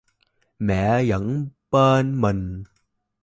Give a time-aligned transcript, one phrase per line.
[0.59, 2.63] Mẹ vẫn bên mình